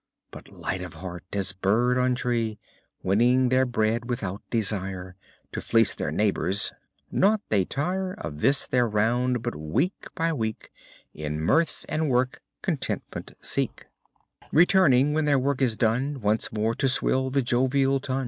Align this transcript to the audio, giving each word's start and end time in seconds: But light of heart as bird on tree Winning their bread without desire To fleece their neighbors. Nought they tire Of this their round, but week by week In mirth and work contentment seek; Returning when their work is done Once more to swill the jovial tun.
But 0.31 0.49
light 0.51 0.81
of 0.81 0.95
heart 0.95 1.23
as 1.33 1.53
bird 1.53 1.95
on 1.99 2.15
tree 2.15 2.57
Winning 3.03 3.49
their 3.49 3.67
bread 3.67 4.09
without 4.09 4.41
desire 4.49 5.15
To 5.51 5.61
fleece 5.61 5.93
their 5.93 6.11
neighbors. 6.11 6.73
Nought 7.11 7.41
they 7.49 7.65
tire 7.65 8.13
Of 8.13 8.39
this 8.41 8.65
their 8.65 8.87
round, 8.89 9.43
but 9.43 9.55
week 9.55 10.07
by 10.15 10.33
week 10.33 10.71
In 11.13 11.39
mirth 11.39 11.85
and 11.87 12.09
work 12.09 12.41
contentment 12.63 13.35
seek; 13.41 13.85
Returning 14.51 15.13
when 15.13 15.25
their 15.25 15.37
work 15.37 15.61
is 15.61 15.77
done 15.77 16.19
Once 16.19 16.51
more 16.51 16.73
to 16.73 16.89
swill 16.89 17.29
the 17.29 17.43
jovial 17.43 17.99
tun. 17.99 18.19